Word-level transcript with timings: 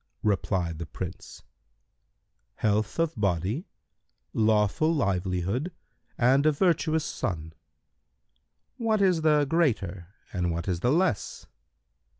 Replied 0.23 0.79
the 0.79 0.87
Prince, 0.87 1.43
"Health 2.55 2.97
of 2.97 3.15
body, 3.15 3.67
lawful 4.33 4.91
livelihood 4.91 5.71
and 6.17 6.43
a 6.47 6.51
virtuous 6.51 7.05
son." 7.05 7.51
Q 8.77 8.85
"What 8.87 9.01
is 9.03 9.21
the 9.21 9.45
greater 9.45 10.07
and 10.33 10.49
what 10.51 10.67
is 10.67 10.79
the 10.79 10.91
less?" 10.91 11.45